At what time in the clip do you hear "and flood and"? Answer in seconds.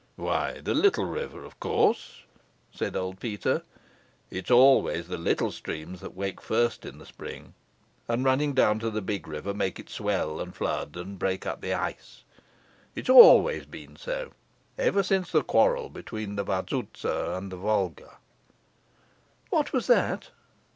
10.39-11.19